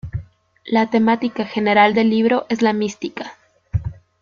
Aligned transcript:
La 0.65 0.89
temática 0.89 1.45
general 1.45 1.93
del 1.93 2.09
libro 2.09 2.47
es 2.49 2.63
la 2.63 2.73
mística. 2.73 3.37